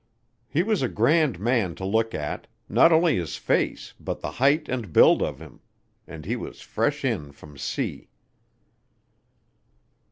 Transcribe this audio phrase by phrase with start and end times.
[0.47, 4.67] He was a grand man to look at, not only his face but the height
[4.67, 5.59] and build of him,
[6.07, 8.09] and he was fresh in from sea.